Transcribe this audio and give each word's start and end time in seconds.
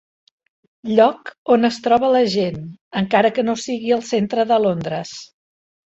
Lloc 0.99 1.29
on 1.57 1.69
es 1.69 1.77
troba 1.87 2.09
la 2.15 2.23
gent, 2.37 2.57
encara 3.03 3.33
que 3.37 3.45
no 3.51 3.55
sigui 3.65 3.97
al 3.99 4.03
centre 4.09 4.51
de 4.53 4.63
Londres. 4.65 5.13